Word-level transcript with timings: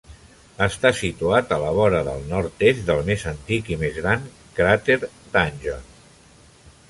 Està 0.65 0.91
situat 0.99 1.51
a 1.57 1.59
la 1.63 1.73
vora 1.79 1.99
del 2.07 2.23
nord-est 2.31 2.81
del 2.87 3.03
més 3.11 3.25
antic 3.33 3.69
i 3.75 3.77
més 3.83 3.99
gran 4.05 4.25
cràter 4.61 4.97
Danjon. 5.37 5.87